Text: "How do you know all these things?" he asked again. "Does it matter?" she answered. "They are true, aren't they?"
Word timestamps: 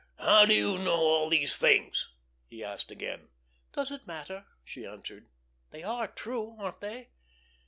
"How 0.17 0.47
do 0.47 0.53
you 0.55 0.79
know 0.79 0.95
all 0.95 1.29
these 1.29 1.57
things?" 1.59 2.09
he 2.47 2.63
asked 2.63 2.89
again. 2.89 3.27
"Does 3.71 3.91
it 3.91 4.07
matter?" 4.07 4.47
she 4.65 4.83
answered. 4.83 5.27
"They 5.69 5.83
are 5.83 6.07
true, 6.07 6.55
aren't 6.57 6.81
they?" 6.81 7.09